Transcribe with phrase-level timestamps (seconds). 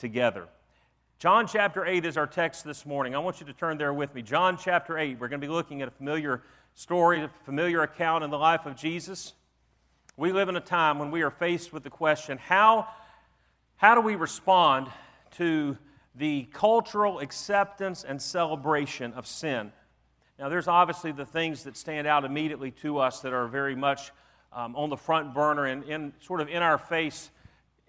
[0.00, 0.48] together.
[1.18, 3.14] John chapter 8 is our text this morning.
[3.14, 4.22] I want you to turn there with me.
[4.22, 5.20] John chapter 8.
[5.20, 6.42] We're going to be looking at a familiar
[6.74, 9.34] story, a familiar account in the life of Jesus.
[10.16, 12.88] We live in a time when we are faced with the question how,
[13.76, 14.88] how do we respond
[15.32, 15.76] to
[16.14, 19.72] the cultural acceptance and celebration of sin?
[20.38, 24.10] Now, there's obviously the things that stand out immediately to us that are very much
[24.54, 27.30] um, on the front burner and in, sort of in our face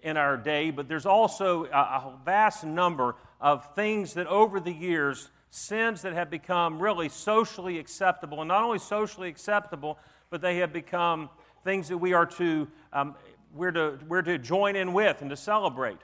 [0.02, 5.30] in our day, but there's also a, vast number of things that over the years,
[5.50, 9.98] sins that have become really socially acceptable, and not only socially acceptable,
[10.30, 11.30] but they have become
[11.64, 13.14] things that we are to, um,
[13.54, 15.98] we're to, we're to join in with and to celebrate.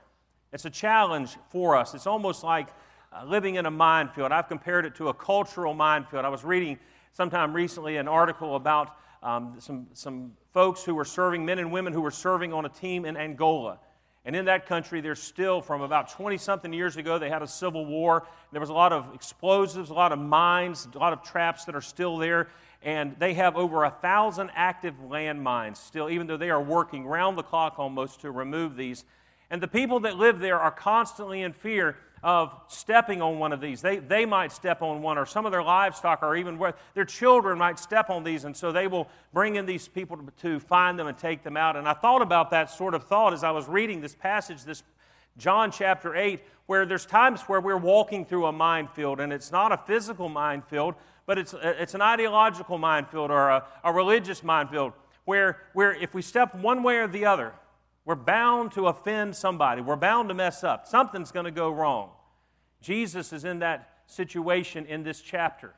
[0.52, 1.94] It's a challenge for us.
[1.94, 2.68] It's almost like
[3.12, 4.32] uh, living in a minefield.
[4.32, 6.24] I've compared it to a cultural minefield.
[6.24, 6.78] I was reading
[7.12, 11.92] sometime recently an article about um, some, some folks who were serving, men and women
[11.92, 13.78] who were serving on a team in Angola.
[14.24, 17.46] And in that country, there's still, from about 20 something years ago, they had a
[17.46, 18.26] civil war.
[18.52, 21.74] There was a lot of explosives, a lot of mines, a lot of traps that
[21.74, 22.48] are still there.
[22.82, 27.38] And they have over a thousand active landmines still, even though they are working round
[27.38, 29.04] the clock almost to remove these.
[29.50, 33.60] And the people that live there are constantly in fear of stepping on one of
[33.60, 33.80] these.
[33.80, 36.58] They, they might step on one, or some of their livestock, or even
[36.94, 40.24] their children might step on these, and so they will bring in these people to,
[40.42, 41.76] to find them and take them out.
[41.76, 44.82] And I thought about that sort of thought as I was reading this passage, this
[45.36, 49.72] John chapter 8, where there's times where we're walking through a minefield, and it's not
[49.72, 50.94] a physical minefield,
[51.26, 54.92] but it's, it's an ideological minefield or a, a religious minefield,
[55.24, 57.52] where, where if we step one way or the other,
[58.08, 59.82] we're bound to offend somebody.
[59.82, 60.86] We're bound to mess up.
[60.86, 62.08] Something's going to go wrong.
[62.80, 65.74] Jesus is in that situation in this chapter.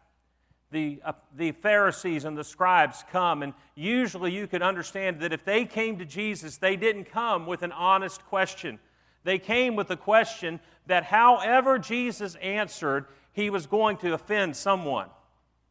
[0.70, 5.44] The, uh, the Pharisees and the scribes come, and usually you could understand that if
[5.44, 8.78] they came to Jesus, they didn't come with an honest question.
[9.24, 15.08] They came with a question that however Jesus answered, he was going to offend someone.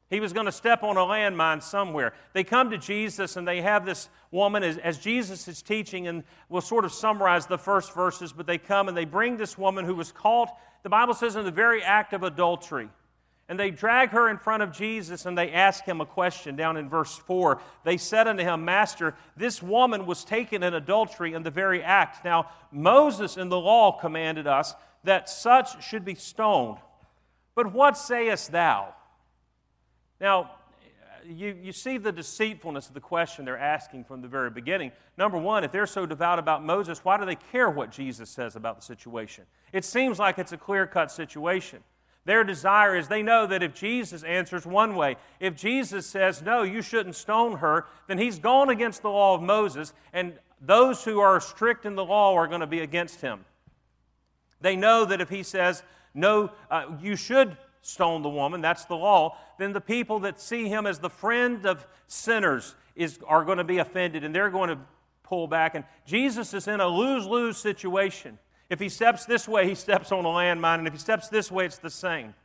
[0.10, 2.14] He was going to step on a landmine somewhere.
[2.34, 6.24] They come to Jesus and they have this woman as, as, Jesus is teaching, and
[6.50, 9.86] we'll sort of summarize the first verses, but they come and they bring this woman
[9.86, 10.50] who was caught,
[10.82, 12.90] the Bible says, in the very act of adultery.
[13.48, 16.78] And they drag her in front of Jesus and they ask him a question down
[16.78, 17.60] in verse 4.
[17.84, 22.24] They said unto him, Master, this woman was taken in adultery in the very act.
[22.24, 26.78] Now, Moses in the law commanded us that such should be stoned.
[27.56, 28.94] But what sayest thou?
[30.20, 30.52] Now,
[31.26, 34.92] you, you see the deceitfulness of the question they're asking from the very beginning.
[35.18, 38.56] Number one, if they're so devout about Moses, why do they care what Jesus says
[38.56, 39.46] about the situation?
[39.74, 41.80] It seems like it's a clear cut situation.
[42.26, 46.64] Their desire is they know that if Jesus answers one way, if Jesus says, no,
[46.64, 51.20] you shouldn't stone her, then he's gone against the law of Moses, and those who
[51.20, 53.46] are strict in the law are going to be against him.
[54.62, 58.98] They know that if he says, no, uh, you should stone the woman, that's the
[58.98, 63.58] law, then the people that see him as the friend of sinners is, are going
[63.58, 64.80] to be offended and they're going to
[65.24, 65.76] pull back.
[65.76, 68.40] And Jesus is in a lose lose situation.
[68.70, 71.52] If he steps this way, he steps on a landmine, and if he steps this
[71.52, 72.36] way, it's the same.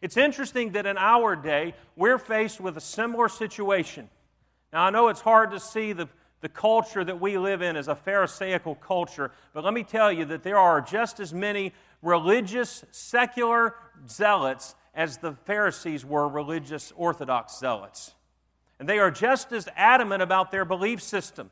[0.00, 4.08] It's interesting that in our day, we're faced with a similar situation.
[4.72, 6.08] Now, I know it's hard to see the,
[6.40, 10.24] the culture that we live in as a Pharisaical culture, but let me tell you
[10.26, 13.74] that there are just as many religious, secular
[14.08, 18.14] zealots as the Pharisees were religious Orthodox zealots.
[18.78, 21.50] And they are just as adamant about their belief system.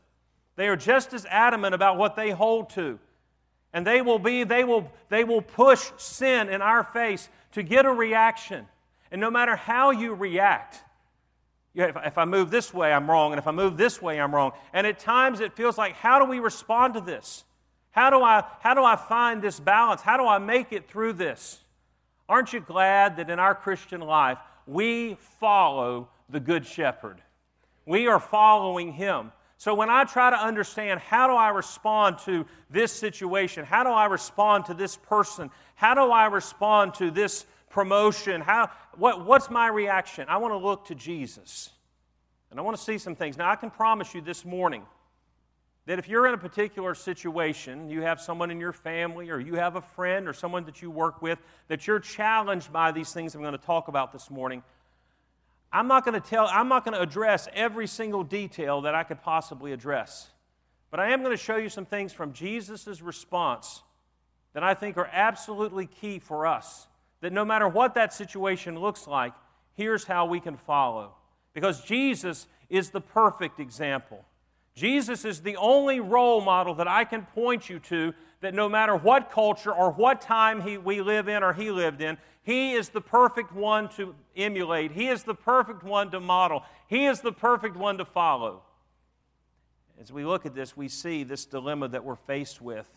[0.56, 2.98] They are just as adamant about what they hold to.
[3.72, 7.86] And they will be, they will, they will push sin in our face to get
[7.86, 8.66] a reaction.
[9.10, 10.82] And no matter how you react,
[11.74, 13.32] if, I move this way, I'm wrong.
[13.32, 14.52] And if I move this way, I'm wrong.
[14.74, 17.44] And at times it feels like, how do we respond to this?
[17.92, 20.02] How do I, how do I find this balance?
[20.02, 21.61] How do I make it through this?
[22.32, 27.20] Aren't you glad that in our Christian life we follow the Good Shepherd?
[27.84, 29.32] We are following him.
[29.58, 33.90] So when I try to understand how do I respond to this situation, how do
[33.90, 39.50] I respond to this person, how do I respond to this promotion, how, what, what's
[39.50, 40.24] my reaction?
[40.26, 41.68] I want to look to Jesus.
[42.50, 43.36] And I want to see some things.
[43.36, 44.84] Now, I can promise you this morning
[45.86, 49.54] that if you're in a particular situation, you have someone in your family or you
[49.54, 53.34] have a friend or someone that you work with, that you're challenged by these things
[53.34, 54.62] I'm going to talk about this morning,
[55.72, 59.02] I'm not going to tell, I'm not going to address every single detail that I
[59.04, 60.30] could possibly address.
[60.90, 63.82] But I am going to show you some things from Jesus' response
[64.52, 66.86] that I think are absolutely key for us.
[67.22, 69.32] That no matter what that situation looks like,
[69.74, 71.14] here's how we can follow.
[71.54, 74.24] Because Jesus is the perfect example.
[74.74, 78.96] Jesus is the only role model that I can point you to that no matter
[78.96, 82.88] what culture or what time he, we live in or he lived in, he is
[82.88, 84.92] the perfect one to emulate.
[84.92, 86.64] He is the perfect one to model.
[86.88, 88.62] He is the perfect one to follow.
[90.00, 92.88] As we look at this, we see this dilemma that we're faced with.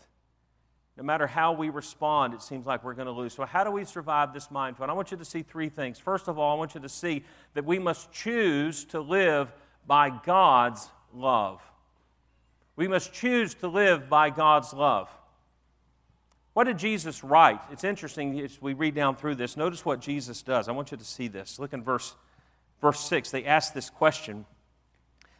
[0.96, 3.34] No matter how we respond, it seems like we're going to lose.
[3.34, 4.88] So, how do we survive this minefield?
[4.88, 5.98] I want you to see three things.
[5.98, 9.52] First of all, I want you to see that we must choose to live
[9.86, 11.60] by God's love.
[12.76, 15.08] We must choose to live by God's love.
[16.52, 17.60] What did Jesus write?
[17.70, 19.56] It's interesting as we read down through this.
[19.56, 20.68] Notice what Jesus does.
[20.68, 21.58] I want you to see this.
[21.58, 22.14] Look in verse,
[22.80, 23.30] verse 6.
[23.30, 24.46] They ask this question.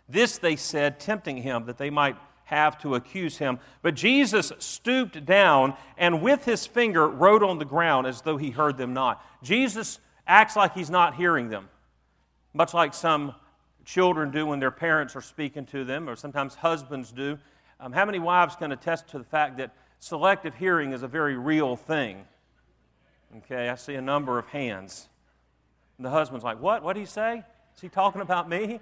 [0.09, 3.59] This they said, tempting him that they might have to accuse him.
[3.83, 8.51] But Jesus stooped down and with his finger wrote on the ground as though he
[8.51, 9.25] heard them not.
[9.43, 11.69] Jesus acts like he's not hearing them,
[12.55, 13.35] much like some
[13.87, 17.39] children do when their parents are speaking to them, or sometimes husbands do.
[17.81, 21.37] Um, how many wives can attest to the fact that selective hearing is a very
[21.37, 22.27] real thing.
[23.39, 25.09] Okay, I see a number of hands.
[25.97, 26.83] And the husband's like, What?
[26.83, 27.45] What did he say?
[27.75, 28.81] Is he talking about me?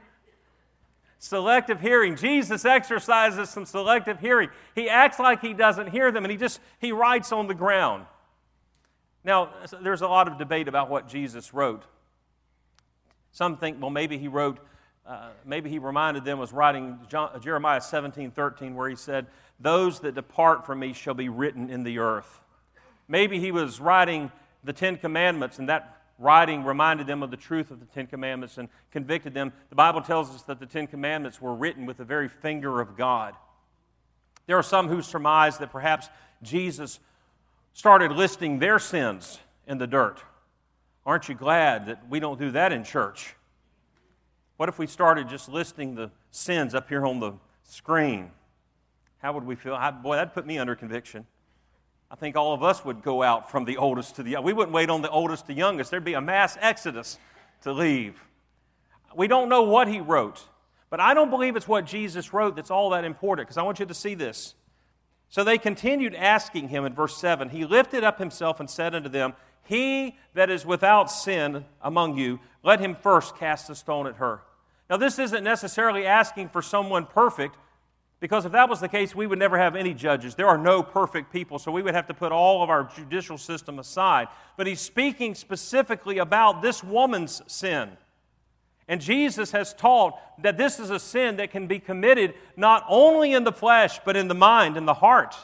[1.19, 2.17] Selective hearing.
[2.17, 4.51] Jesus exercises some selective hearing.
[4.75, 8.07] He acts like he doesn't hear them and he just he writes on the ground.
[9.25, 9.51] Now,
[9.83, 11.83] there's a lot of debate about what Jesus wrote.
[13.33, 14.61] Some think, well, maybe he wrote,
[15.07, 19.27] uh, maybe he reminded them was writing John, Jeremiah 17, 13, where he said,
[19.61, 22.41] those that depart from me shall be written in the earth.
[23.07, 24.33] Maybe he was writing
[24.65, 28.57] the Ten Commandments, and that writing reminded them of the truth of the Ten Commandments
[28.59, 29.53] and convicted them.
[29.69, 32.97] The Bible tells us that the Ten Commandments were written with the very finger of
[32.97, 33.35] God.
[34.47, 36.09] There are some who surmise that perhaps
[36.43, 36.99] Jesus
[37.73, 40.23] started listing their sins in the dirt.
[41.07, 43.35] Aren't you glad that we don't do that in church?
[44.57, 47.33] What if we started just listing the sins up here on the
[47.65, 48.31] screen?
[49.19, 49.79] How would we feel?
[50.03, 51.27] boy, that'd put me under conviction.
[52.11, 54.37] I think all of us would go out from the oldest to the.
[54.41, 55.91] We wouldn't wait on the oldest to youngest.
[55.91, 57.19] There'd be a mass exodus
[57.63, 58.23] to leave.
[59.17, 60.47] We don't know what he wrote,
[60.91, 63.81] but I don't believe it's what Jesus wrote that's all that important because I want
[63.81, 64.55] you to see this.
[65.29, 67.49] So they continued asking him in verse 7.
[67.49, 69.33] He lifted up himself and said unto them,
[69.65, 74.41] He that is without sin among you, let him first cast a stone at her.
[74.91, 77.57] Now, this isn't necessarily asking for someone perfect,
[78.21, 80.35] because if that was the case, we would never have any judges.
[80.35, 83.37] There are no perfect people, so we would have to put all of our judicial
[83.37, 84.29] system aside.
[84.57, 87.91] But he's speaking specifically about this woman's sin.
[88.89, 93.33] And Jesus has taught that this is a sin that can be committed not only
[93.33, 95.35] in the flesh, but in the mind and the heart.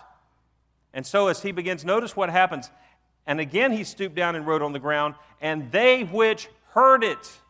[0.92, 2.70] And so, as he begins, notice what happens.
[3.26, 7.40] And again, he stooped down and wrote on the ground, and they which heard it,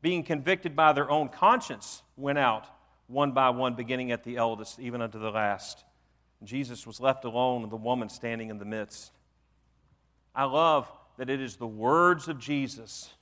[0.00, 2.66] being convicted by their own conscience, went out
[3.06, 5.84] one by one, beginning at the eldest, even unto the last.
[6.42, 9.12] Jesus was left alone, and the woman standing in the midst.
[10.34, 13.12] I love that it is the words of Jesus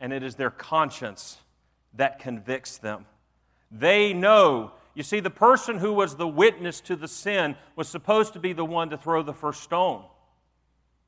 [0.00, 1.38] and it is their conscience
[1.94, 3.04] that convicts them.
[3.70, 4.72] They know.
[4.94, 8.52] You see, the person who was the witness to the sin was supposed to be
[8.52, 10.04] the one to throw the first stone.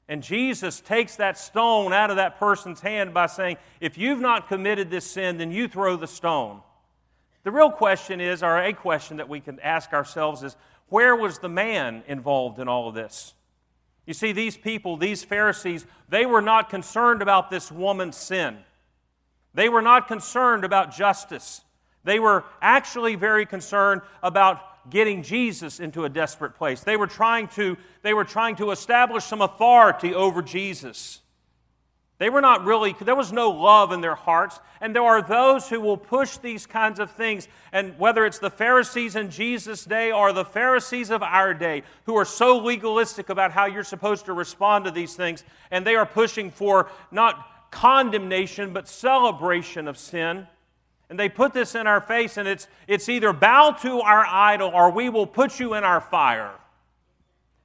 [0.09, 4.49] And Jesus takes that stone out of that person's hand by saying, If you've not
[4.49, 6.61] committed this sin, then you throw the stone.
[7.45, 10.57] The real question is, or a question that we can ask ourselves is,
[10.89, 13.33] where was the man involved in all of this?
[14.07, 18.59] You see, these people, these Pharisees, they were not concerned about this woman's sin.
[19.55, 21.63] They were not concerned about justice.
[22.05, 26.81] They were actually very concerned about getting Jesus into a desperate place.
[26.81, 31.21] They were trying to, they were trying to establish some authority over Jesus.
[32.19, 34.61] They were not really, there was no love in their hearts.
[34.81, 37.49] And there are those who will push these kinds of things.
[37.73, 42.17] And whether it's the Pharisees in Jesus' day or the Pharisees of our day, who
[42.17, 46.07] are so legalistic about how you're supposed to respond to these things, and they are
[46.07, 50.47] pushing for not condemnation, but celebration of sin.
[51.13, 54.71] And they put this in our face, and it's, it's either bow to our idol
[54.73, 56.53] or we will put you in our fire.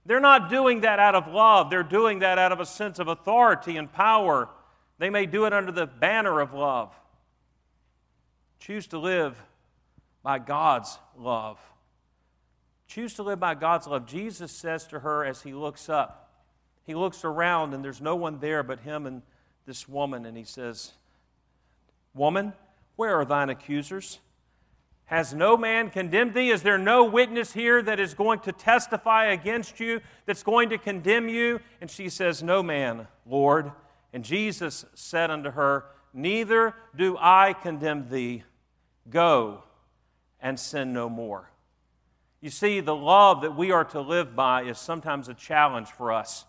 [0.06, 3.08] They're not doing that out of love, they're doing that out of a sense of
[3.08, 4.50] authority and power.
[4.98, 6.94] They may do it under the banner of love.
[8.60, 9.42] Choose to live
[10.22, 11.58] by God's love.
[12.86, 14.06] Choose to live by God's love.
[14.06, 16.34] Jesus says to her as he looks up,
[16.84, 19.22] he looks around and there's no one there but him and
[19.66, 20.92] this woman, and he says,
[22.13, 22.51] Woman,
[22.98, 24.20] where are thine accusers?
[25.06, 26.50] Has no man condemned thee?
[26.50, 30.77] Is there no witness here that is going to testify against you, that's going to
[30.77, 31.62] condemn you?
[31.80, 33.72] And she says, No man, Lord.
[34.12, 38.44] And Jesus said unto her, Neither do I condemn thee.
[39.10, 39.63] Go,
[40.42, 41.50] and sin no more.
[42.42, 46.12] You see, the love that we are to live by is sometimes a challenge for
[46.12, 46.46] us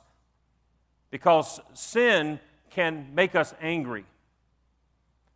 [1.10, 2.40] because sin
[2.70, 4.04] can make us angry.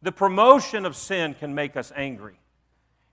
[0.03, 2.39] The promotion of sin can make us angry.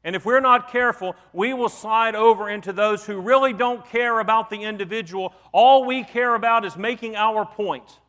[0.04, 4.20] And if we're not careful, we will slide over into those who really don't care
[4.20, 5.34] about the individual.
[5.52, 8.00] All we care about is making our point.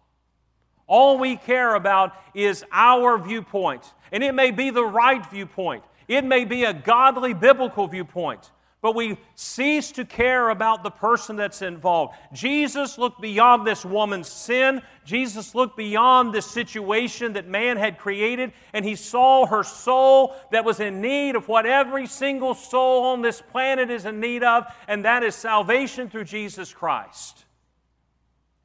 [0.87, 3.84] All we care about is our viewpoint.
[4.12, 8.50] And it may be the right viewpoint, it may be a godly biblical viewpoint
[8.82, 12.14] but we cease to care about the person that's involved.
[12.32, 14.80] Jesus looked beyond this woman's sin.
[15.04, 20.64] Jesus looked beyond this situation that man had created, and he saw her soul that
[20.64, 24.64] was in need of what every single soul on this planet is in need of,
[24.88, 27.44] and that is salvation through Jesus Christ.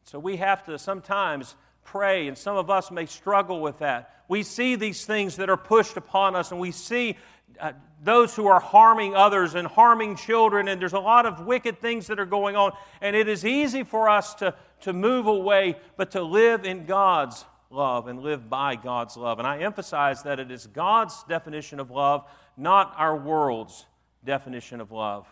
[0.04, 4.24] So we have to sometimes pray, and some of us may struggle with that.
[4.28, 7.18] We see these things that are pushed upon us, and we see
[7.60, 11.80] uh, those who are harming others and harming children, and there's a lot of wicked
[11.80, 12.72] things that are going on.
[13.02, 17.46] And it is easy for us to, to move away, but to live in God's
[17.70, 19.40] love and live by God's love.
[19.40, 22.26] And I emphasize that it is God's definition of love,
[22.58, 23.86] not our world's
[24.24, 25.28] definition of love.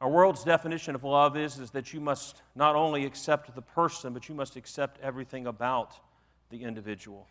[0.00, 4.12] Our world's definition of love is, is that you must not only accept the person,
[4.12, 5.94] but you must accept everything about
[6.50, 7.26] the individual.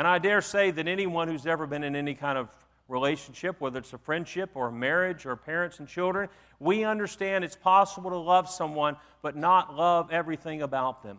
[0.00, 2.48] And I dare say that anyone who's ever been in any kind of
[2.88, 7.54] relationship, whether it's a friendship or a marriage or parents and children, we understand it's
[7.54, 11.18] possible to love someone but not love everything about them.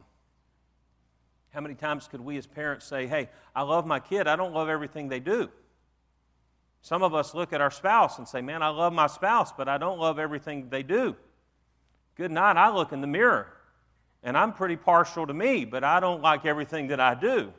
[1.52, 4.52] How many times could we as parents say, Hey, I love my kid, I don't
[4.52, 5.52] love everything they do?
[6.82, 9.70] Some of us look at our spouse and say, Man, I love my spouse, but
[9.70, 11.16] I don't love everything they do.
[12.16, 13.46] Good night, I look in the mirror
[14.24, 17.54] and I'm pretty partial to me, but I don't like everything that I do.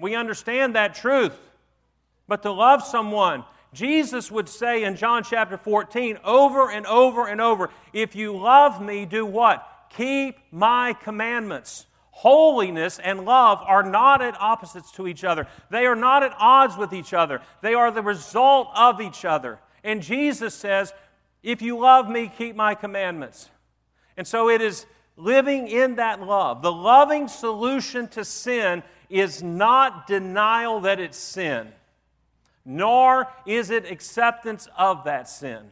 [0.00, 1.36] We understand that truth.
[2.26, 7.40] But to love someone, Jesus would say in John chapter 14 over and over and
[7.40, 9.66] over, if you love me, do what?
[9.90, 11.86] Keep my commandments.
[12.10, 15.46] Holiness and love are not at opposites to each other.
[15.70, 17.40] They are not at odds with each other.
[17.62, 19.58] They are the result of each other.
[19.82, 20.92] And Jesus says,
[21.42, 23.48] If you love me, keep my commandments.
[24.16, 26.62] And so it is living in that love.
[26.62, 31.68] The loving solution to sin is not denial that it's sin,
[32.64, 35.62] nor is it acceptance of that sin.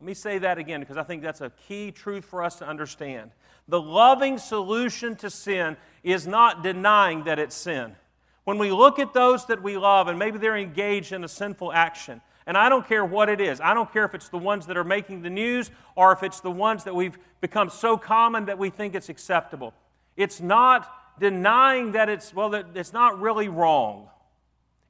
[0.00, 2.66] Let me say that again because I think that's a key truth for us to
[2.66, 3.30] understand.
[3.68, 7.96] The loving solution to sin is not denying that it's sin.
[8.44, 11.72] When we look at those that we love and maybe they're engaged in a sinful
[11.72, 13.60] action, and I don't care what it is.
[13.60, 16.40] I don't care if it's the ones that are making the news or if it's
[16.40, 19.74] the ones that we've become so common that we think it's acceptable.
[20.16, 24.08] It's not denying that it's, well, that it's not really wrong.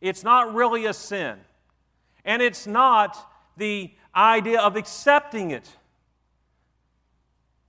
[0.00, 1.38] It's not really a sin.
[2.24, 3.16] And it's not
[3.56, 5.68] the idea of accepting it.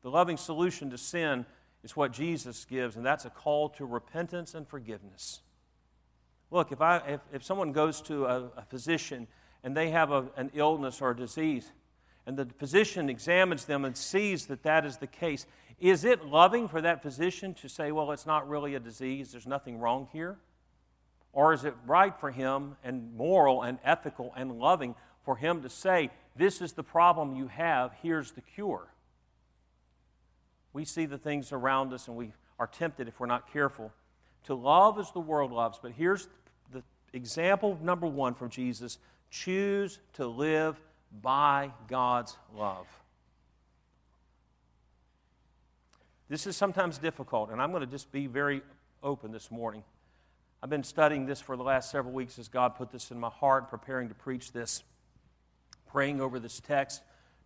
[0.02, 1.46] The loving solution to sin
[1.84, 5.42] is what Jesus gives, and that's a call to repentance and forgiveness.
[6.50, 9.28] Look, if, I, if, if someone goes to a, a physician
[9.64, 11.72] and they have a, an illness or a disease,
[12.27, 15.48] and the physician examines them and sees that that is the case,
[15.79, 19.48] is it loving for that physician to say, well, it's not really a disease, there's
[19.48, 20.38] nothing wrong here?
[21.31, 24.93] Or is it right for him and moral and ethical and loving
[25.24, 28.88] for him to say, this is the problem you have, here's the cure?
[30.74, 33.93] We see the things around us and we are tempted, if we're not careful,
[34.43, 35.79] to love as the world loves.
[35.81, 36.27] But here's
[36.74, 38.98] the example number one from Jesus
[39.29, 40.77] choose to live
[41.12, 42.88] by God's love.
[46.30, 48.62] This is sometimes difficult, and I'm going to just be very
[49.02, 49.84] open this morning.
[50.62, 53.30] I've been studying this for the last several weeks as God put this in my
[53.30, 54.84] heart, preparing to preach this,
[55.88, 57.02] praying over this text,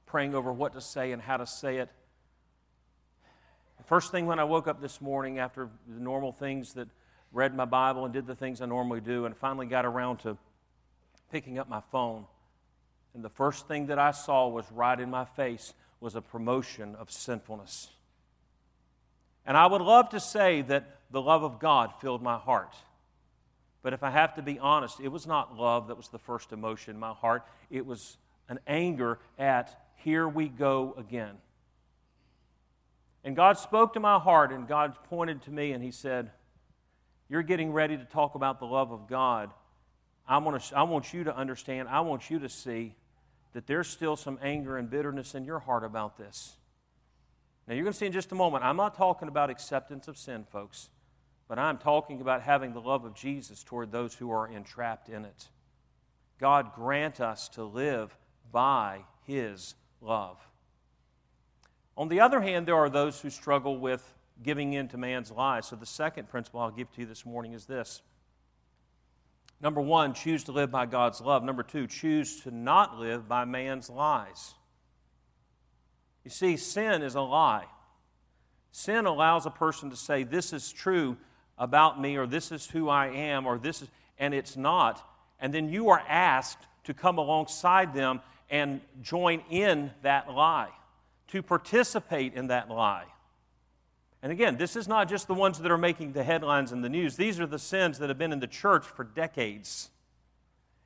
[0.06, 1.90] praying over what to say and how to say it.
[3.78, 6.88] The First thing when I woke up this morning after the normal things that
[7.32, 10.38] read my Bible and did the things I normally do, and finally got around to
[11.32, 12.26] picking up my phone.
[13.14, 16.96] And the first thing that I saw was right in my face was a promotion
[16.96, 17.90] of sinfulness.
[19.46, 22.76] And I would love to say that the love of God filled my heart.
[23.84, 26.52] But if I have to be honest, it was not love that was the first
[26.52, 27.44] emotion in my heart.
[27.70, 31.38] It was an anger at, here we go again.
[33.24, 36.32] And God spoke to my heart, and God pointed to me, and He said,
[37.30, 39.52] You're getting ready to talk about the love of God.
[40.28, 42.96] I want, to, I want you to understand, I want you to see
[43.54, 46.56] that there's still some anger and bitterness in your heart about this.
[47.68, 50.18] Now, you're going to see in just a moment, I'm not talking about acceptance of
[50.18, 50.90] sin, folks,
[51.48, 55.26] but I'm talking about having the love of Jesus toward those who are entrapped in
[55.26, 55.50] it.
[56.40, 58.18] God grant us to live
[58.52, 60.38] by His love.
[61.96, 65.68] On the other hand, there are those who struggle with giving in to man's lies.
[65.68, 68.02] So the second principle I'll give to you this morning is this.
[69.62, 71.44] Number one, choose to live by God's love.
[71.44, 74.56] Number two, choose to not live by man's lies.
[76.24, 77.66] You see, sin is a lie.
[78.72, 81.18] Sin allows a person to say, This is true
[81.58, 85.08] about me, or this is who I am, or this is, and it's not.
[85.40, 90.70] And then you are asked to come alongside them and join in that lie,
[91.28, 93.06] to participate in that lie.
[94.24, 96.90] And again, this is not just the ones that are making the headlines in the
[96.90, 97.16] news.
[97.16, 99.90] These are the sins that have been in the church for decades.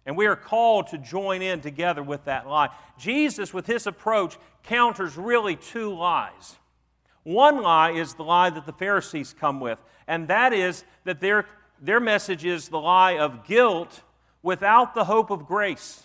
[0.05, 2.69] And we are called to join in together with that lie.
[2.97, 6.55] Jesus, with his approach, counters really two lies.
[7.23, 11.47] One lie is the lie that the Pharisees come with, and that is that their,
[11.81, 14.03] their message is the lie of guilt
[14.43, 16.03] without the hope of grace.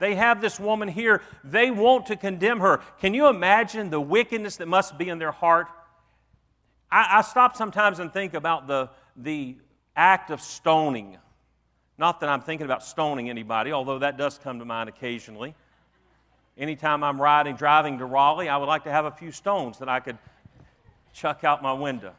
[0.00, 2.78] They have this woman here, they want to condemn her.
[3.00, 5.68] Can you imagine the wickedness that must be in their heart?
[6.94, 9.56] I, I stop sometimes and think about the, the
[9.96, 11.18] act of stoning.
[11.98, 15.56] Not that I'm thinking about stoning anybody, although that does come to mind occasionally.
[16.56, 19.88] Anytime I'm riding, driving to Raleigh, I would like to have a few stones that
[19.88, 20.18] I could
[21.12, 22.12] chuck out my window.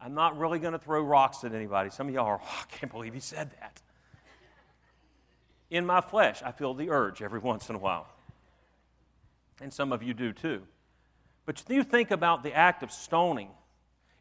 [0.00, 1.90] I'm not really going to throw rocks at anybody.
[1.90, 3.82] Some of y'all are, oh, I can't believe he said that.
[5.68, 8.06] In my flesh, I feel the urge every once in a while.
[9.60, 10.62] And some of you do too.
[11.46, 13.50] But you think about the act of stoning.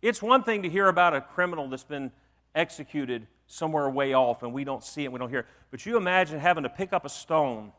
[0.01, 2.11] It's one thing to hear about a criminal that's been
[2.53, 5.45] executed somewhere way off and we don't see it, we don't hear it.
[5.71, 7.71] But you imagine having to pick up a stone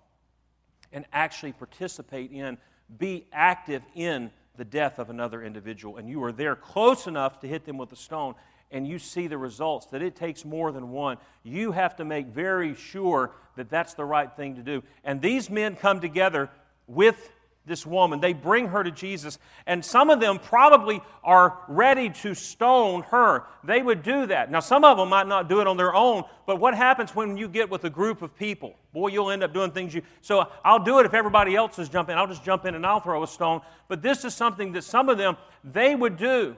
[0.92, 2.58] and actually participate in,
[2.98, 5.96] be active in the death of another individual.
[5.96, 8.34] And you are there close enough to hit them with a stone
[8.70, 11.18] and you see the results, that it takes more than one.
[11.44, 14.82] You have to make very sure that that's the right thing to do.
[15.04, 16.50] And these men come together
[16.88, 17.30] with
[17.66, 18.20] this woman.
[18.20, 23.44] They bring her to Jesus, and some of them probably are ready to stone her.
[23.62, 24.50] They would do that.
[24.50, 27.36] Now, some of them might not do it on their own, but what happens when
[27.36, 28.74] you get with a group of people?
[28.92, 30.02] Boy, you'll end up doing things you.
[30.20, 32.16] So I'll do it if everybody else is jumping.
[32.16, 33.62] I'll just jump in and I'll throw a stone.
[33.88, 36.56] But this is something that some of them they would do.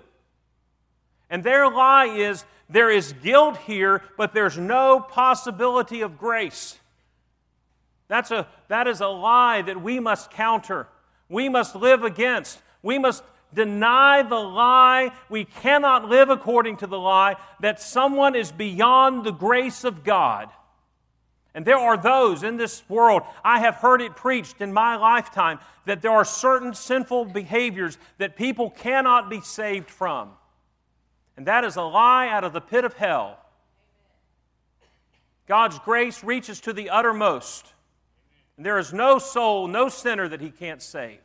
[1.30, 6.78] And their lie is there is guilt here, but there's no possibility of grace.
[8.08, 10.88] That's a, that is a lie that we must counter
[11.28, 12.60] we must live against.
[12.82, 15.12] We must deny the lie.
[15.28, 20.50] We cannot live according to the lie that someone is beyond the grace of God.
[21.54, 25.58] And there are those in this world, I have heard it preached in my lifetime,
[25.86, 30.32] that there are certain sinful behaviors that people cannot be saved from.
[31.34, 33.38] And that is a lie out of the pit of hell.
[35.46, 37.72] God's grace reaches to the uttermost.
[38.56, 41.20] And there is no soul, no sinner that he can't save.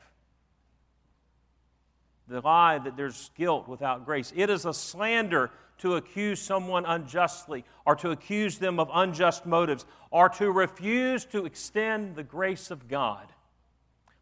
[2.28, 4.32] The lie that there's guilt without grace.
[4.36, 9.86] It is a slander to accuse someone unjustly or to accuse them of unjust motives
[10.12, 13.28] or to refuse to extend the grace of God.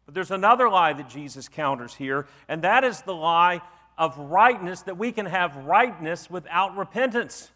[0.06, 3.60] But there's another lie that Jesus counters here, and that is the lie
[3.98, 7.50] of rightness that we can have rightness without repentance.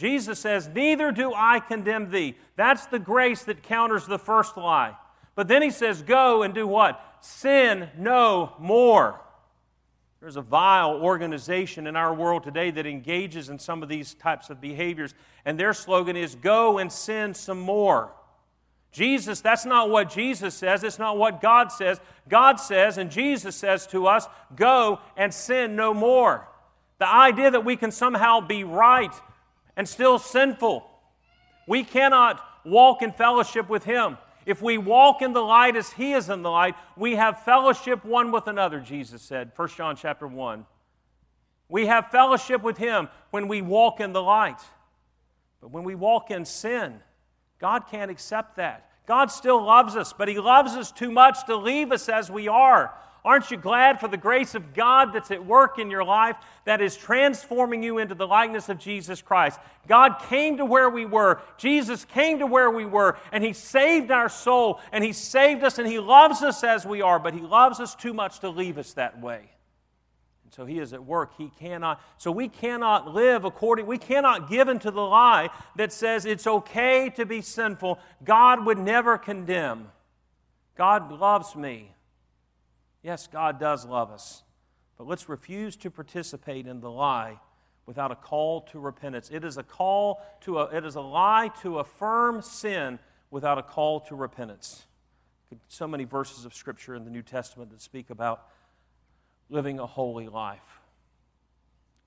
[0.00, 2.34] Jesus says, Neither do I condemn thee.
[2.56, 4.96] That's the grace that counters the first lie.
[5.34, 7.04] But then he says, Go and do what?
[7.20, 9.20] Sin no more.
[10.20, 14.48] There's a vile organization in our world today that engages in some of these types
[14.48, 18.10] of behaviors, and their slogan is Go and sin some more.
[18.92, 20.82] Jesus, that's not what Jesus says.
[20.82, 22.00] It's not what God says.
[22.26, 26.48] God says, and Jesus says to us, Go and sin no more.
[26.98, 29.12] The idea that we can somehow be right
[29.76, 30.88] and still sinful.
[31.66, 34.18] We cannot walk in fellowship with Him.
[34.46, 38.04] If we walk in the light as He is in the light, we have fellowship
[38.04, 40.66] one with another, Jesus said, 1 John chapter 1.
[41.68, 44.60] We have fellowship with Him when we walk in the light.
[45.60, 47.00] But when we walk in sin,
[47.60, 48.90] God can't accept that.
[49.06, 52.48] God still loves us, but He loves us too much to leave us as we
[52.48, 52.94] are.
[53.24, 56.80] Aren't you glad for the grace of God that's at work in your life that
[56.80, 59.60] is transforming you into the likeness of Jesus Christ?
[59.86, 61.42] God came to where we were.
[61.58, 65.78] Jesus came to where we were, and He saved our soul, and He saved us,
[65.78, 68.78] and He loves us as we are, but He loves us too much to leave
[68.78, 69.50] us that way.
[70.44, 71.32] And so He is at work.
[71.36, 76.24] He cannot, so we cannot live according, we cannot give into the lie that says
[76.24, 77.98] it's okay to be sinful.
[78.24, 79.88] God would never condemn.
[80.74, 81.92] God loves me.
[83.02, 84.42] Yes, God does love us,
[84.98, 87.40] but let's refuse to participate in the lie
[87.86, 89.30] without a call to repentance.
[89.32, 92.98] It is a call to a, it is a lie to affirm sin
[93.30, 94.86] without a call to repentance.
[95.68, 98.46] So many verses of Scripture in the New Testament that speak about
[99.48, 100.80] living a holy life.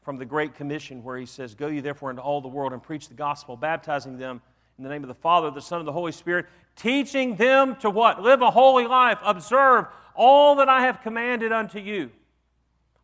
[0.03, 2.83] From the Great Commission, where he says, Go ye therefore into all the world and
[2.83, 4.41] preach the gospel, baptizing them
[4.77, 7.89] in the name of the Father, the Son, and the Holy Spirit, teaching them to
[7.89, 8.21] what?
[8.21, 12.11] Live a holy life, observe all that I have commanded unto you.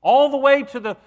[0.02, 0.98] All the way to the,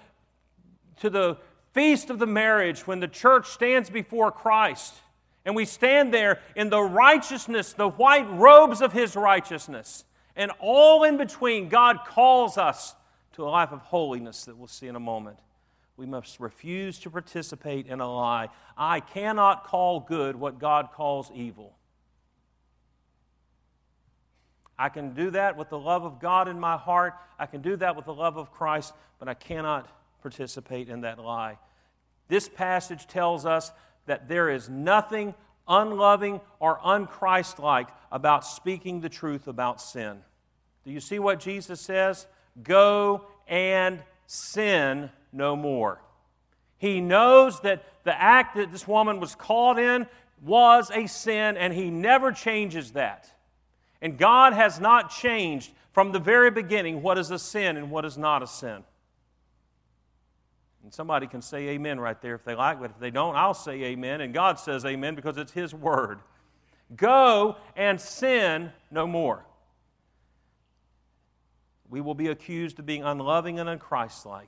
[1.01, 1.37] to the
[1.73, 4.93] feast of the marriage when the church stands before Christ
[5.45, 10.05] and we stand there in the righteousness, the white robes of His righteousness.
[10.35, 12.95] And all in between, God calls us
[13.33, 15.37] to a life of holiness that we'll see in a moment.
[15.95, 18.49] We must refuse to participate in a lie.
[18.77, 21.75] I cannot call good what God calls evil.
[24.77, 27.13] I can do that with the love of God in my heart.
[27.37, 29.87] I can do that with the love of Christ, but I cannot
[30.21, 31.59] participate in that lie.
[32.27, 33.71] This passage tells us
[34.07, 35.35] that there is nothing
[35.67, 40.21] unloving or unchristlike about speaking the truth about sin.
[40.83, 42.25] Do you see what Jesus says?
[42.61, 46.01] Go and sin no more.
[46.77, 50.05] He knows that the act that this woman was caught in
[50.41, 53.29] was a sin, and he never changes that.
[54.01, 58.03] And God has not changed from the very beginning what is a sin and what
[58.03, 58.83] is not a sin.
[60.83, 63.53] And somebody can say amen right there if they like, but if they don't, I'll
[63.53, 64.19] say amen.
[64.19, 66.19] And God says amen because it's His word.
[66.95, 69.45] Go and sin no more.
[71.89, 74.47] We will be accused of being unloving and unchristlike.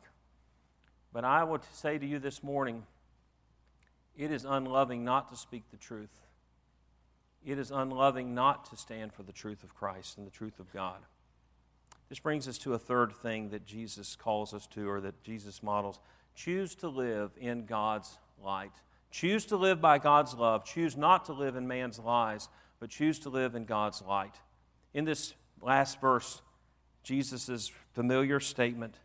[1.15, 2.84] But I would say to you this morning
[4.17, 6.12] it is unloving not to speak the truth.
[7.45, 10.73] It is unloving not to stand for the truth of Christ and the truth of
[10.73, 10.97] God.
[12.10, 15.63] This brings us to a third thing that Jesus calls us to, or that Jesus
[15.63, 16.01] models.
[16.36, 18.73] Choose to live in God's light.
[19.10, 20.65] Choose to live by God's love.
[20.65, 22.49] Choose not to live in man's lies,
[22.82, 24.36] but choose to live in God's light.
[24.93, 26.41] In this last verse,
[27.04, 28.95] Jesus' familiar statement,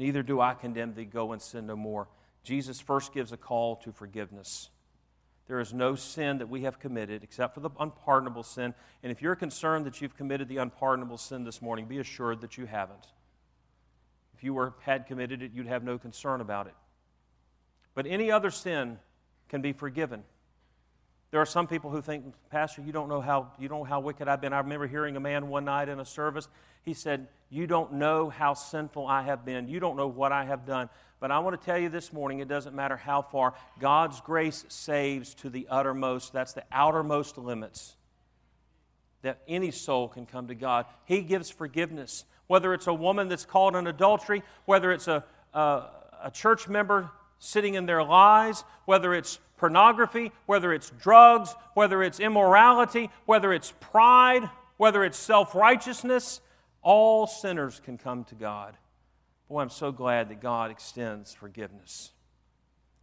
[0.00, 2.08] Neither do I condemn thee, go and sin no more.
[2.42, 4.70] Jesus first gives a call to forgiveness.
[5.46, 8.72] There is no sin that we have committed except for the unpardonable sin.
[9.02, 12.56] And if you're concerned that you've committed the unpardonable sin this morning, be assured that
[12.56, 13.08] you haven't.
[14.34, 16.74] If you were, had committed it, you'd have no concern about it.
[17.94, 18.98] But any other sin
[19.50, 20.22] can be forgiven.
[21.30, 24.00] There are some people who think, Pastor, you don't know how you don't know how
[24.00, 24.52] wicked I've been.
[24.52, 26.48] I remember hearing a man one night in a service.
[26.82, 29.68] He said, You don't know how sinful I have been.
[29.68, 30.88] You don't know what I have done.
[31.20, 33.54] But I want to tell you this morning, it doesn't matter how far.
[33.78, 36.32] God's grace saves to the uttermost.
[36.32, 37.94] That's the outermost limits
[39.22, 40.86] that any soul can come to God.
[41.04, 45.22] He gives forgiveness whether it's a woman that's caught in adultery, whether it's a,
[45.54, 45.82] a,
[46.24, 52.18] a church member sitting in their lies, whether it's pornography, whether it's drugs, whether it's
[52.18, 56.40] immorality, whether it's pride, whether it's self righteousness,
[56.82, 58.76] all sinners can come to God.
[59.48, 62.10] Boy, I'm so glad that God extends forgiveness.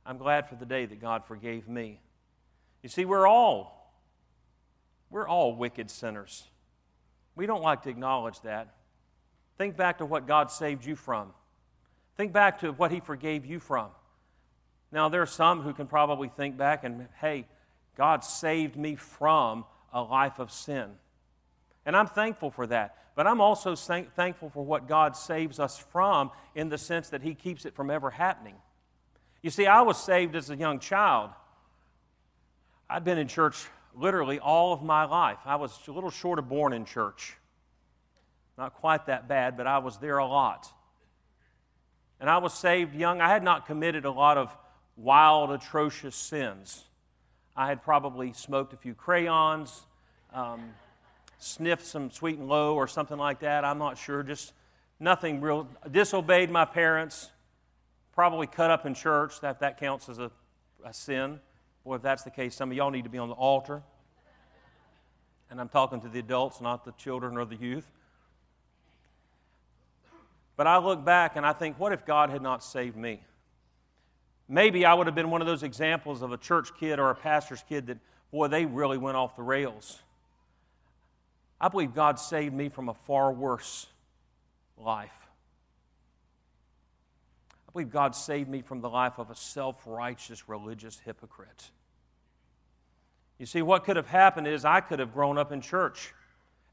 [0.04, 2.02] I'm glad for the day that God forgave me.
[2.82, 3.94] You see, we're all,
[5.12, 6.48] we're all wicked sinners.
[7.36, 8.74] We don't like to acknowledge that.
[9.60, 11.34] Think back to what God saved you from.
[12.16, 13.90] Think back to what He forgave you from.
[14.92, 17.46] Now, there are some who can probably think back and, hey,
[17.98, 20.92] God saved me from a life of sin.
[21.86, 22.96] And I'm thankful for that.
[23.16, 27.34] But I'm also thankful for what God saves us from in the sense that He
[27.34, 28.56] keeps it from ever happening.
[29.42, 31.32] You see, I was saved as a young child.
[32.90, 35.40] I'd been in church literally all of my life.
[35.46, 37.36] I was a little short of born in church.
[38.58, 40.72] Not quite that bad, but I was there a lot.
[42.20, 43.20] And I was saved young.
[43.22, 44.56] I had not committed a lot of
[44.98, 46.84] wild, atrocious sins.
[47.56, 49.86] I had probably smoked a few crayons,
[50.34, 50.74] um,
[51.38, 53.64] sniffed some sweet and low or something like that.
[53.64, 54.24] I'm not sure.
[54.24, 54.54] Just
[55.00, 55.68] nothing real.
[55.90, 57.30] Disobeyed my parents.
[58.14, 59.40] Probably cut up in church.
[59.42, 60.32] That, that counts as a,
[60.84, 61.40] a sin.
[61.84, 63.82] Boy, if that's the case, some of y'all need to be on the altar.
[65.50, 67.90] And I'm talking to the adults, not the children or the youth.
[70.58, 73.22] But I look back and I think, what if God had not saved me?
[74.50, 77.16] Maybe I would have been one of those examples of a church kid or a
[77.16, 77.98] pastor's kid that,
[78.32, 80.00] boy, they really went off the rails.
[81.60, 83.88] I believe God saved me from a far worse
[84.78, 85.28] life.
[87.68, 91.72] I believe God saved me from the life of a self righteous religious hypocrite.
[93.38, 96.14] You see, what could have happened is I could have grown up in church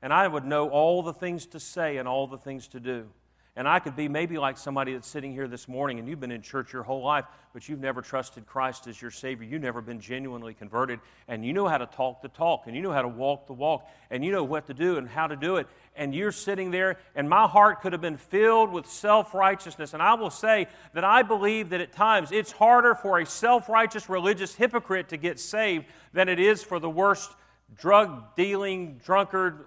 [0.01, 3.09] and I would know all the things to say and all the things to do.
[3.57, 6.33] And I could be maybe like somebody that's sitting here this morning and you've been
[6.33, 9.47] in church your whole life, but you've never trusted Christ as your Savior.
[9.47, 10.99] You've never been genuinely converted.
[11.29, 13.53] And you know how to talk the talk, and you know how to walk the
[13.53, 15.69] walk, and you know what to do and how to do it.
[15.95, 19.95] And you're sitting there, and my heart could have been filled with self righteousness.
[19.95, 23.69] And I will say that I believe that at times it's harder for a self
[23.69, 27.31] righteous religious hypocrite to get saved than it is for the worst
[27.77, 29.67] drug dealing, drunkard,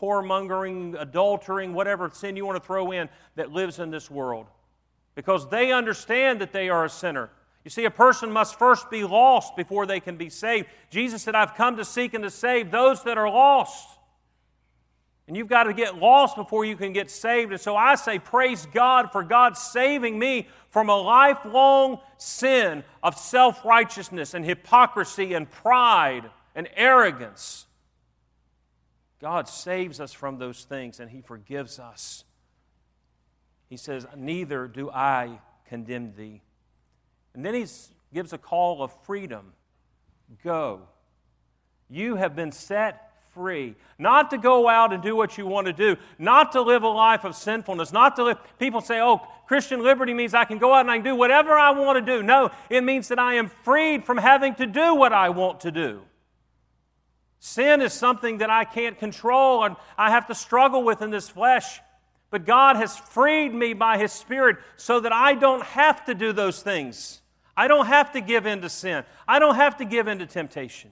[0.00, 4.46] whoremongering, adultering, whatever sin you want to throw in that lives in this world.
[5.14, 7.30] Because they understand that they are a sinner.
[7.64, 10.68] You see, a person must first be lost before they can be saved.
[10.90, 13.88] Jesus said, I've come to seek and to save those that are lost.
[15.26, 17.50] And you've got to get lost before you can get saved.
[17.50, 23.16] And so I say, Praise God for God saving me from a lifelong sin of
[23.16, 27.66] self righteousness and hypocrisy and pride and arrogance.
[29.20, 32.24] God saves us from those things and He forgives us.
[33.68, 36.42] He says, Neither do I condemn thee.
[37.34, 37.66] And then He
[38.12, 39.52] gives a call of freedom
[40.42, 40.82] Go.
[41.88, 43.76] You have been set free.
[43.98, 46.88] Not to go out and do what you want to do, not to live a
[46.88, 48.38] life of sinfulness, not to live.
[48.58, 51.52] People say, oh, Christian liberty means I can go out and I can do whatever
[51.52, 52.22] I want to do.
[52.22, 55.70] No, it means that I am freed from having to do what I want to
[55.70, 56.02] do.
[57.46, 61.28] Sin is something that I can't control and I have to struggle with in this
[61.28, 61.80] flesh.
[62.28, 66.32] But God has freed me by His Spirit so that I don't have to do
[66.32, 67.20] those things.
[67.56, 69.04] I don't have to give in to sin.
[69.28, 70.90] I don't have to give in to temptation.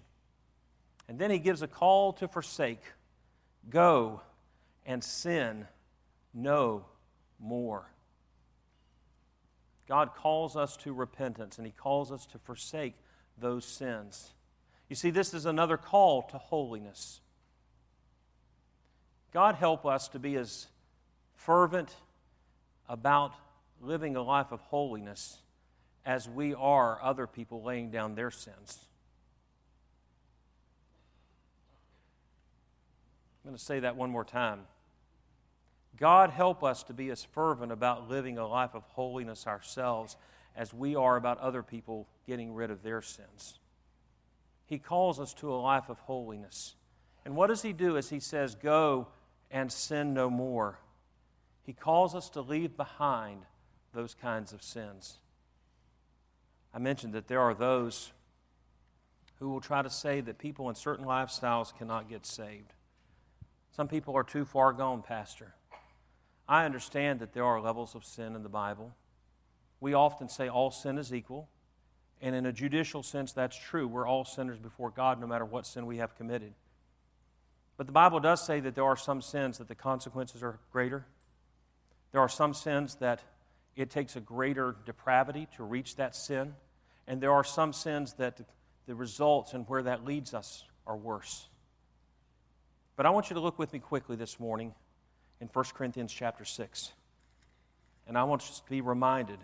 [1.08, 2.84] And then He gives a call to forsake.
[3.68, 4.20] Go
[4.86, 5.66] and sin
[6.32, 6.84] no
[7.40, 7.90] more.
[9.88, 12.94] God calls us to repentance and He calls us to forsake
[13.36, 14.34] those sins.
[14.88, 17.20] You see, this is another call to holiness.
[19.32, 20.66] God help us to be as
[21.34, 21.94] fervent
[22.88, 23.34] about
[23.80, 25.38] living a life of holiness
[26.06, 28.78] as we are other people laying down their sins.
[33.42, 34.60] I'm going to say that one more time.
[35.98, 40.16] God help us to be as fervent about living a life of holiness ourselves
[40.56, 43.58] as we are about other people getting rid of their sins.
[44.66, 46.74] He calls us to a life of holiness.
[47.24, 49.08] And what does He do as He says, Go
[49.50, 50.78] and sin no more?
[51.62, 53.42] He calls us to leave behind
[53.92, 55.18] those kinds of sins.
[56.72, 58.12] I mentioned that there are those
[59.38, 62.72] who will try to say that people in certain lifestyles cannot get saved.
[63.70, 65.54] Some people are too far gone, Pastor.
[66.48, 68.94] I understand that there are levels of sin in the Bible.
[69.80, 71.48] We often say all sin is equal.
[72.24, 73.86] And in a judicial sense, that's true.
[73.86, 76.54] We're all sinners before God, no matter what sin we have committed.
[77.76, 81.04] But the Bible does say that there are some sins that the consequences are greater.
[82.12, 83.20] There are some sins that
[83.76, 86.54] it takes a greater depravity to reach that sin.
[87.06, 88.40] And there are some sins that
[88.86, 91.46] the results and where that leads us are worse.
[92.96, 94.72] But I want you to look with me quickly this morning
[95.42, 96.94] in 1 Corinthians chapter 6.
[98.08, 99.40] And I want you to be reminded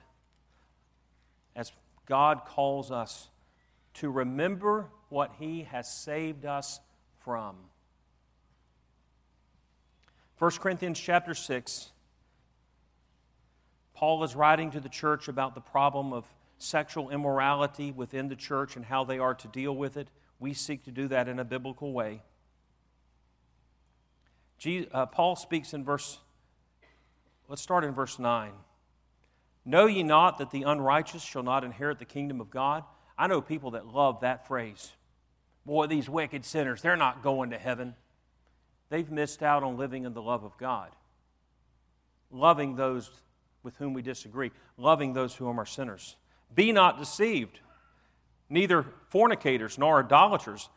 [1.55, 1.73] as
[2.11, 3.29] God calls us
[3.95, 6.81] to remember what He has saved us
[7.21, 7.55] from.
[10.41, 11.91] 1 Corinthians chapter 6,
[13.95, 16.27] Paul is writing to the church about the problem of
[16.59, 20.09] sexual immorality within the church and how they are to deal with it.
[20.41, 22.23] We seek to do that in a biblical way.
[24.67, 26.19] Uh, Paul speaks in verse,
[27.49, 28.51] let's start in verse 9.
[29.71, 32.83] Know ye not that the unrighteous shall not inherit the kingdom of God?
[33.17, 34.91] I know people that love that phrase.
[35.65, 37.95] Boy, these wicked sinners, they're not going to heaven.
[38.89, 40.91] They've missed out on living in the love of God,
[42.33, 43.13] loving those
[43.63, 46.17] with whom we disagree, loving those who are sinners.
[46.53, 47.61] Be not deceived,
[48.49, 50.69] neither fornicators nor idolaters.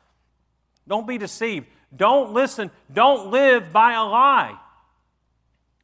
[0.88, 1.65] Don't be deceived.
[1.95, 2.69] Don't listen.
[2.93, 4.60] Don't live by a lie.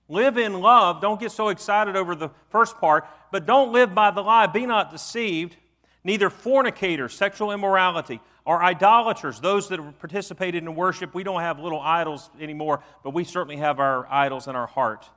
[0.10, 1.02] Live in love.
[1.02, 4.48] Don't get so excited over the first part, but don't live by the lie.
[4.48, 5.56] Be not deceived.
[6.04, 11.14] Neither fornicators, sexual immorality, or idolaters, those that have participated in worship.
[11.14, 15.08] We don't have little idols anymore, but we certainly have our idols in our heart.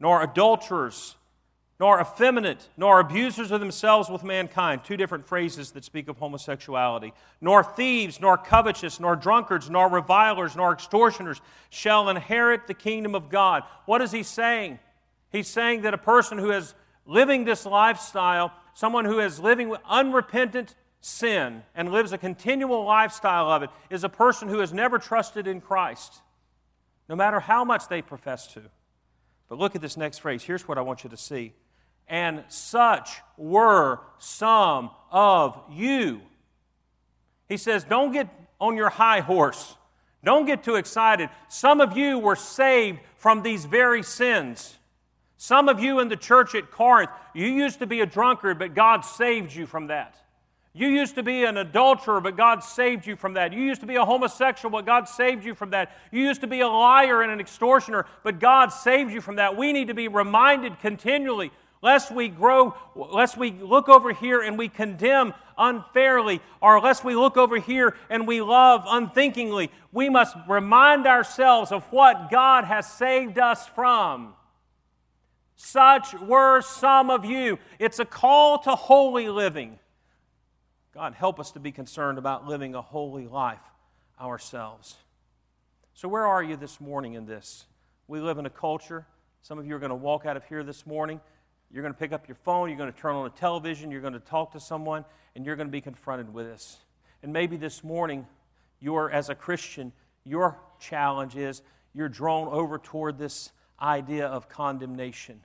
[0.00, 1.16] Nor adulterers,
[1.78, 4.82] nor effeminate, nor abusers of themselves with mankind.
[4.82, 7.12] Two different phrases that speak of homosexuality.
[7.40, 13.28] Nor thieves, nor covetous, nor drunkards, nor revilers, nor extortioners shall inherit the kingdom of
[13.28, 13.62] God.
[13.84, 14.78] What is he saying?
[15.30, 19.80] He's saying that a person who is living this lifestyle, someone who is living with
[19.84, 24.98] unrepentant sin and lives a continual lifestyle of it, is a person who has never
[24.98, 26.22] trusted in Christ,
[27.06, 28.62] no matter how much they profess to.
[29.48, 30.42] But look at this next phrase.
[30.42, 31.52] Here's what I want you to see.
[32.08, 36.20] And such were some of you.
[37.48, 38.28] He says, Don't get
[38.60, 39.76] on your high horse.
[40.24, 41.30] Don't get too excited.
[41.48, 44.76] Some of you were saved from these very sins.
[45.36, 48.74] Some of you in the church at Corinth, you used to be a drunkard, but
[48.74, 50.16] God saved you from that.
[50.72, 53.52] You used to be an adulterer, but God saved you from that.
[53.52, 55.96] You used to be a homosexual, but God saved you from that.
[56.10, 59.56] You used to be a liar and an extortioner, but God saved you from that.
[59.56, 61.50] We need to be reminded continually
[61.86, 67.14] lest we grow, lest we look over here and we condemn unfairly, or lest we
[67.14, 69.70] look over here and we love unthinkingly.
[69.92, 74.34] We must remind ourselves of what God has saved us from.
[75.54, 77.56] Such were some of you.
[77.78, 79.78] It's a call to holy living.
[80.92, 83.62] God, help us to be concerned about living a holy life
[84.20, 84.96] ourselves.
[85.94, 87.64] So, where are you this morning in this?
[88.08, 89.06] We live in a culture.
[89.40, 91.20] Some of you are going to walk out of here this morning.
[91.72, 94.00] You're going to pick up your phone, you're going to turn on a television, you're
[94.00, 96.78] going to talk to someone, and you're going to be confronted with this.
[97.22, 98.26] And maybe this morning,
[98.80, 99.92] you're, as a Christian,
[100.24, 101.62] your challenge is
[101.94, 105.40] you're drawn over toward this idea of condemnation,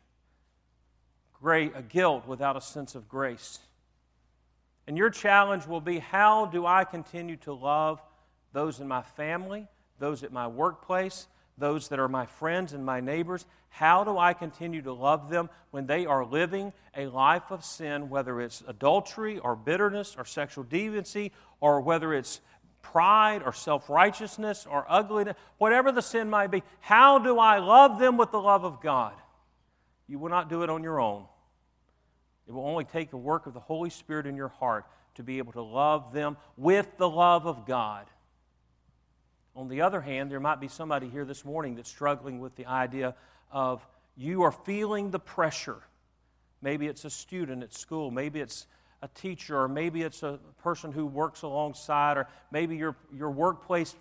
[1.33, 3.59] great, a guilt without a sense of grace.
[4.87, 8.01] And your challenge will be how do I continue to love
[8.53, 9.67] those in my family,
[9.99, 11.27] those at my workplace,
[11.61, 13.45] those that are my friends and my neighbors?
[13.69, 18.09] How do I continue to love them when they are living a life of sin,
[18.09, 22.41] whether it's adultery or bitterness or sexual deviancy, or whether it's
[22.81, 26.63] pride or self righteousness or ugliness, whatever the sin might be?
[26.81, 29.13] How do I love them with the love of God?
[30.07, 31.25] You will not do it on your own.
[32.47, 35.37] It will only take the work of the Holy Spirit in your heart to be
[35.37, 38.05] able to love them with the love of God.
[39.55, 42.65] On the other hand, there might be somebody here this morning that's struggling with the
[42.65, 43.15] idea
[43.51, 43.85] of
[44.15, 45.81] you are feeling the pressure.
[46.61, 48.67] Maybe it's a student at school, maybe it's
[49.01, 53.95] a teacher, or maybe it's a person who works alongside, or maybe your, your workplace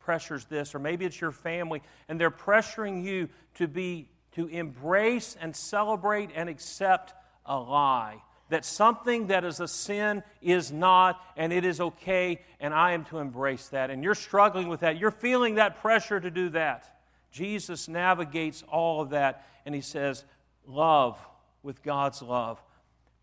[0.00, 5.34] pressures this, or maybe it's your family, and they're pressuring you to be to embrace
[5.40, 7.14] and celebrate and accept
[7.46, 8.22] a lie.
[8.48, 13.04] That something that is a sin is not, and it is okay, and I am
[13.06, 13.90] to embrace that.
[13.90, 14.98] And you're struggling with that.
[14.98, 17.00] You're feeling that pressure to do that.
[17.32, 20.24] Jesus navigates all of that, and he says,
[20.66, 21.18] Love
[21.62, 22.62] with God's love.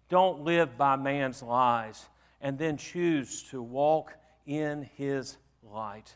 [0.10, 2.06] Don't live by man's lies,
[2.42, 4.14] and then choose to walk
[4.46, 6.16] in his light,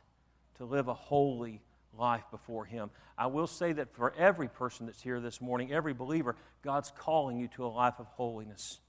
[0.57, 1.61] to live a holy
[1.97, 2.89] life before Him.
[3.17, 7.39] I will say that for every person that's here this morning, every believer, God's calling
[7.39, 8.79] you to a life of holiness.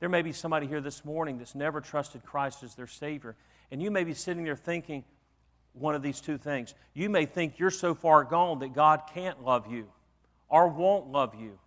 [0.00, 3.36] There may be somebody here this morning that's never trusted Christ as their Savior,
[3.70, 5.04] and you may be sitting there thinking
[5.72, 6.74] one of these two things.
[6.94, 9.88] You may think you're so far gone that God can't love you
[10.48, 11.58] or won't love you.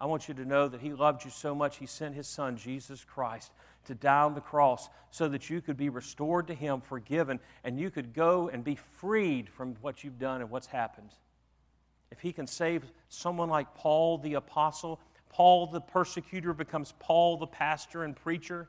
[0.00, 2.56] I want you to know that He loved you so much, He sent His Son,
[2.56, 3.52] Jesus Christ,
[3.86, 7.78] to die on the cross so that you could be restored to Him, forgiven, and
[7.78, 11.10] you could go and be freed from what you've done and what's happened.
[12.10, 15.00] If He can save someone like Paul the apostle,
[15.34, 18.68] Paul the persecutor becomes Paul the pastor and preacher.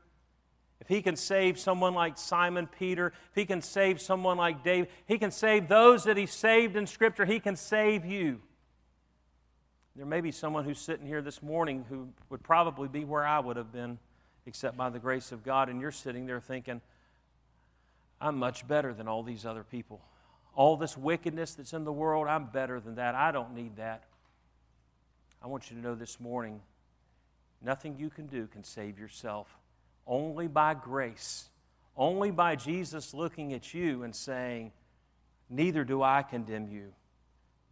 [0.80, 4.88] If he can save someone like Simon Peter, if he can save someone like David,
[5.06, 8.40] he can save those that he saved in Scripture, he can save you.
[9.94, 13.38] There may be someone who's sitting here this morning who would probably be where I
[13.38, 13.98] would have been,
[14.44, 16.80] except by the grace of God, and you're sitting there thinking,
[18.20, 20.00] I'm much better than all these other people.
[20.56, 23.14] All this wickedness that's in the world, I'm better than that.
[23.14, 24.02] I don't need that.
[25.46, 26.60] I want you to know this morning
[27.62, 29.46] nothing you can do can save yourself.
[30.04, 31.48] Only by grace,
[31.96, 34.72] only by Jesus looking at you and saying,
[35.48, 36.92] Neither do I condemn you.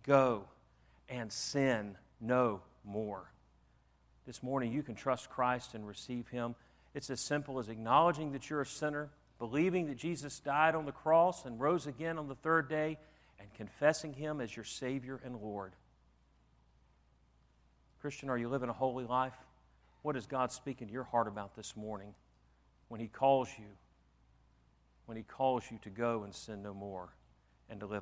[0.05, 0.45] Go
[1.09, 3.29] and sin no more.
[4.25, 6.55] This morning, you can trust Christ and receive Him.
[6.95, 9.11] It's as simple as acknowledging that you're a sinner,
[9.41, 12.99] believing that Jesus died on the cross and rose again on the third day,
[13.41, 15.73] and confessing Him as your Savior and Lord.
[18.05, 19.33] Christian, are you living a holy life?
[20.03, 22.12] What is God speaking to your heart about this morning
[22.88, 23.64] when He calls you?
[25.07, 27.15] When He calls you to go and sin no more
[27.71, 27.92] and to live